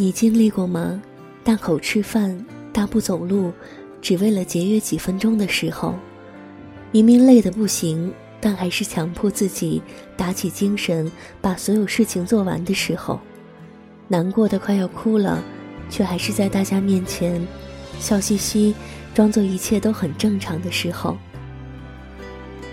[0.00, 0.98] 你经历过吗？
[1.44, 3.52] 大口吃饭，大步走路，
[4.00, 5.94] 只为了节约几分钟的时候，
[6.90, 9.82] 明明累得不行，但还是强迫自己
[10.16, 13.20] 打起精神把所有事情做完的时候，
[14.08, 15.44] 难过的快要哭了，
[15.90, 17.46] 却还是在大家面前
[17.98, 18.74] 笑嘻嘻，
[19.12, 21.14] 装作一切都很正常的时候。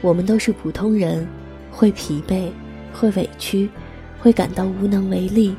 [0.02, 1.28] 我们都是普通人，
[1.74, 2.50] 会疲惫，
[2.94, 3.70] 会委屈，
[4.18, 5.54] 会感到无能为力。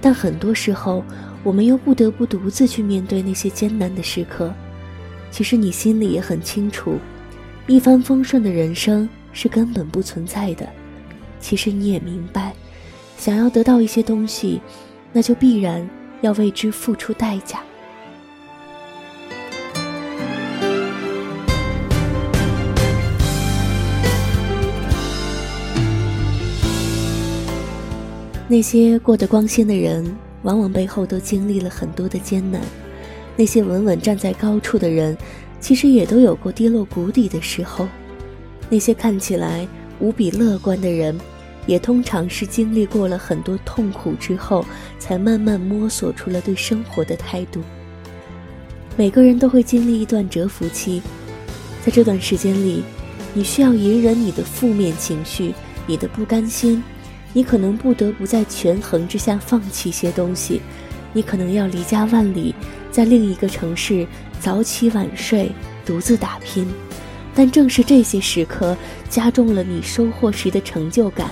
[0.00, 1.04] 但很多时候，
[1.42, 4.52] 我们又不得不独自去面对那些艰难的时刻。
[5.30, 6.98] 其实你心里也很清楚，
[7.66, 10.68] 一帆风顺的人生是根本不存在的。
[11.38, 12.52] 其实你也明白，
[13.16, 14.60] 想要得到一些东西，
[15.12, 15.88] 那就必然
[16.20, 17.60] 要为之付出代价。
[28.50, 30.04] 那些过得光鲜的人，
[30.42, 32.60] 往往背后都经历了很多的艰难；
[33.36, 35.16] 那些稳稳站在高处的人，
[35.60, 37.86] 其实也都有过跌落谷底的时候；
[38.68, 39.68] 那些看起来
[40.00, 41.16] 无比乐观的人，
[41.64, 44.66] 也通常是经历过了很多痛苦之后，
[44.98, 47.60] 才慢慢摸索出了对生活的态度。
[48.96, 51.00] 每个人都会经历一段蛰伏期，
[51.86, 52.82] 在这段时间里，
[53.32, 55.54] 你需要隐忍你的负面情绪，
[55.86, 56.82] 你的不甘心。
[57.32, 60.60] 你可能不得不在权衡之下放弃一些东西，
[61.12, 62.54] 你可能要离家万里，
[62.90, 64.06] 在另一个城市
[64.40, 65.50] 早起晚睡，
[65.86, 66.66] 独自打拼。
[67.34, 68.76] 但正是这些时刻，
[69.08, 71.30] 加重了你收获时的成就感，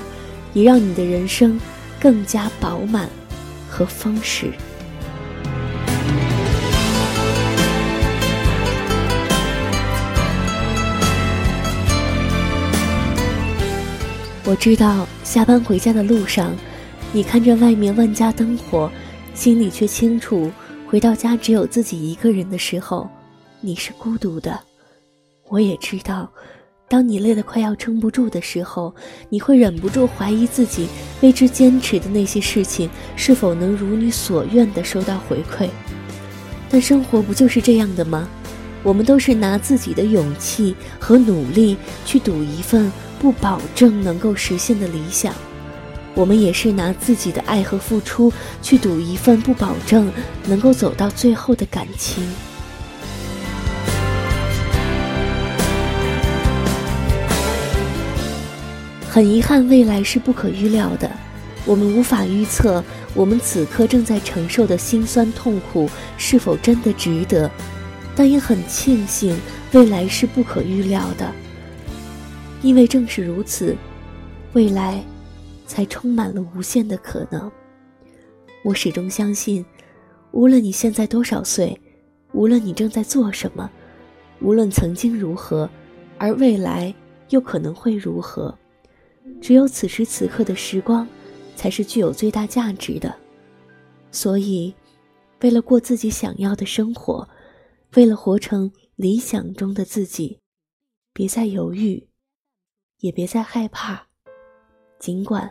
[0.55, 1.59] 也让你的人生
[1.99, 3.09] 更加饱满
[3.69, 4.53] 和丰实。
[14.49, 16.57] 我知道，下班回家的路上，
[17.13, 18.91] 你看着外面万家灯火，
[19.35, 20.51] 心里却清楚，
[20.87, 23.07] 回到家只有自己一个人的时候，
[23.61, 24.59] 你是孤独的。
[25.49, 26.33] 我也知道，
[26.89, 28.95] 当你累得快要撑不住的时候，
[29.29, 30.89] 你会忍不住怀疑自己
[31.21, 35.69] 为之坚持的那些事情是否能如你所愿的收到回馈。
[36.71, 38.27] 但生活不就是这样的吗？
[38.83, 41.77] 我们都是拿自己的勇气和努力
[42.07, 42.91] 去赌一份。
[43.21, 45.35] 不保证能够实现的理想，
[46.15, 50.11] 我们也是拿自己的爱和付出去赌一份不保证
[50.47, 52.23] 能够走到最后的感情。
[59.11, 61.11] 很遗憾，未来是不可预料的，
[61.65, 67.51] 我们无法预测我们此刻正在承受的辛酸痛苦是否真的值得，
[68.15, 69.37] 但也很庆幸，
[69.73, 71.33] 未来是不可预料的。
[72.63, 73.77] 因为正是如此，
[74.53, 75.03] 未来
[75.67, 77.51] 才充满了无限的可能。
[78.65, 79.65] 我始终相信，
[80.33, 81.81] 无论你现在多少岁，
[82.33, 83.71] 无论你正在做什么，
[84.41, 85.71] 无论曾经如何，
[86.19, 86.93] 而未来
[87.31, 88.53] 又可能会如何，
[89.41, 91.07] 只有此时此刻的时光，
[91.55, 93.15] 才是具有最大价值的。
[94.11, 94.75] 所以，
[95.43, 97.29] 为了过自己想要的生活，
[97.95, 100.41] 为了活成理想中的自己，
[101.13, 102.08] 别再犹豫。
[103.01, 104.01] 也别再害怕，
[104.99, 105.49] 尽管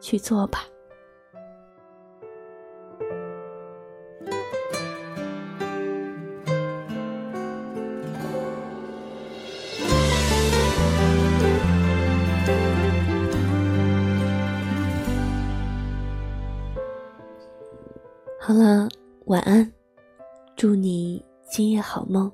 [0.00, 0.60] 去做吧。
[18.38, 18.88] 好了，
[19.26, 19.72] 晚安，
[20.56, 22.30] 祝你今夜好梦。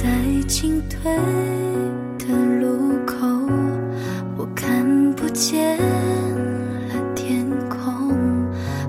[0.00, 0.06] 在
[0.46, 1.12] 进退
[2.18, 3.16] 的路口
[4.36, 8.16] 我看不见了天空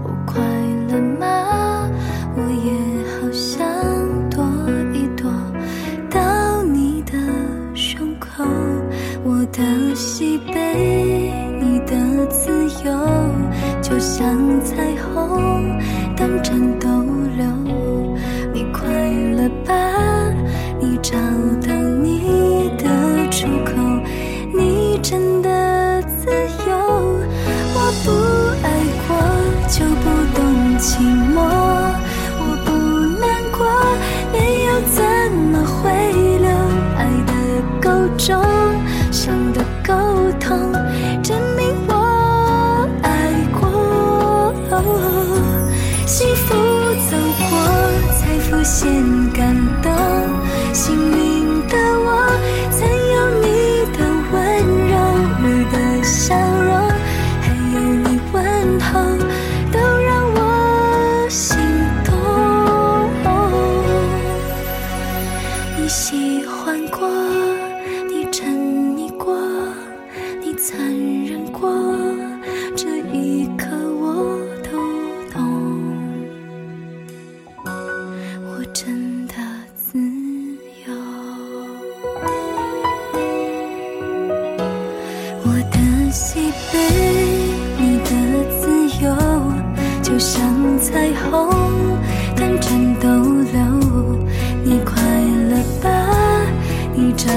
[0.04, 0.40] 我快
[0.88, 1.90] 乐吗？
[2.36, 2.72] 我也
[3.10, 3.66] 好想
[4.30, 4.46] 躲
[4.94, 5.32] 一躲
[6.12, 7.14] 到你的
[7.74, 8.46] 胸口
[9.24, 12.52] 我的喜悲你的自
[12.86, 12.94] 由
[13.82, 15.59] 就像彩虹
[39.60, 40.72] 的沟通，
[41.22, 41.38] 真
[91.40, 91.98] 痛，
[92.36, 93.60] 但全都留。
[94.64, 95.02] 你快
[95.50, 95.88] 乐吧？
[96.94, 97.28] 你找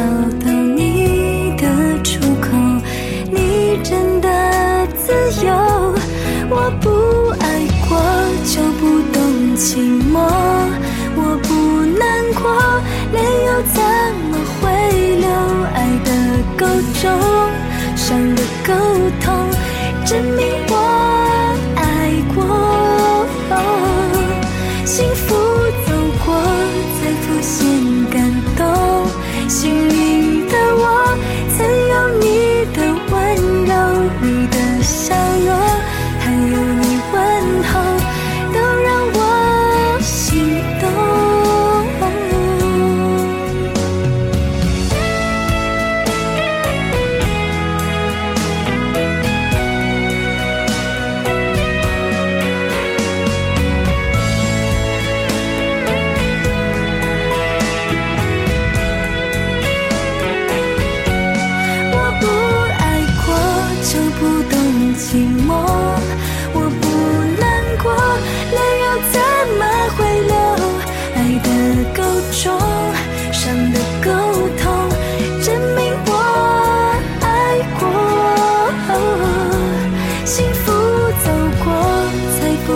[0.44, 2.48] 到你的出口？
[3.30, 4.28] 你真的
[4.96, 5.12] 自
[5.44, 5.52] 由？
[6.50, 6.88] 我不
[7.40, 7.46] 爱
[7.88, 7.90] 过
[8.44, 8.80] 就不
[9.12, 9.22] 懂
[9.56, 9.78] 寂
[10.12, 10.14] 寞，
[11.16, 11.48] 我不
[11.98, 12.02] 难
[12.34, 12.42] 过，
[13.12, 13.16] 泪
[13.46, 13.80] 又怎
[14.28, 14.62] 么会
[15.20, 15.28] 流？
[15.74, 16.08] 爱的
[16.58, 16.66] 够
[17.00, 17.02] 重，
[17.96, 18.72] 伤的够。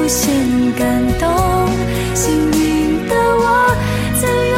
[0.07, 0.33] 无限
[0.79, 1.29] 感动，
[2.15, 4.56] 幸运的我。